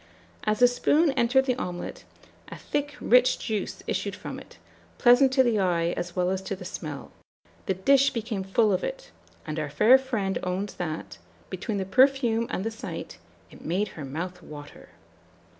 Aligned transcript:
"As 0.45 0.57
the 0.57 0.67
spoon 0.67 1.11
entered 1.11 1.45
the 1.45 1.53
omelet, 1.57 2.05
a 2.47 2.57
thick 2.57 2.95
rich 2.99 3.37
juice 3.37 3.83
issued 3.85 4.15
from 4.15 4.39
it, 4.39 4.57
pleasant 4.97 5.31
to 5.33 5.43
the 5.43 5.59
eye 5.59 5.93
as 5.95 6.15
well 6.15 6.31
as 6.31 6.41
to 6.41 6.55
the 6.55 6.65
smell; 6.65 7.11
the 7.67 7.75
dish 7.75 8.09
became 8.09 8.43
full 8.43 8.73
of 8.73 8.83
it; 8.83 9.11
and 9.45 9.59
our 9.59 9.69
fair 9.69 9.99
friend 9.99 10.39
owns 10.41 10.73
that, 10.73 11.19
between 11.51 11.77
the 11.77 11.85
perfume 11.85 12.47
and 12.49 12.63
the 12.63 12.71
sight, 12.71 13.19
it 13.51 13.63
made 13.63 13.89
her 13.89 14.03
mouth 14.03 14.41
water. 14.41 14.89